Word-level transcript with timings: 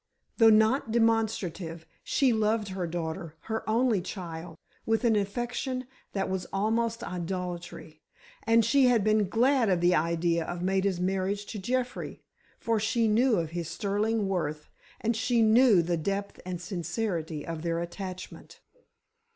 Though 0.37 0.49
not 0.49 0.91
demonstrative, 0.91 1.85
she 2.03 2.33
loved 2.33 2.69
her 2.69 2.87
daughter, 2.87 3.35
her 3.41 3.63
only 3.69 4.01
child, 4.01 4.57
with 4.83 5.03
an 5.03 5.15
affection 5.15 5.85
that 6.13 6.27
was 6.27 6.47
almost 6.51 7.03
idolatry, 7.03 8.01
and 8.41 8.65
she 8.65 8.85
had 8.85 9.03
been 9.03 9.29
glad 9.29 9.69
of 9.69 9.79
the 9.79 9.93
idea 9.93 10.43
of 10.43 10.63
Maida's 10.63 10.99
marriage 10.99 11.45
to 11.53 11.59
Jeffrey, 11.59 12.23
for 12.57 12.79
she 12.79 13.07
knew 13.07 13.35
of 13.35 13.51
his 13.51 13.69
sterling 13.69 14.27
worth, 14.27 14.69
and 14.99 15.15
she 15.15 15.43
knew 15.43 15.83
the 15.83 15.97
depth 15.97 16.41
and 16.47 16.59
sincerity 16.59 17.45
of 17.45 17.61
their 17.61 17.79
attachment. 17.79 18.59